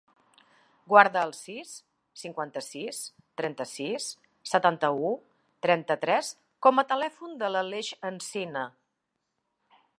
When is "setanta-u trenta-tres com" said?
4.53-6.83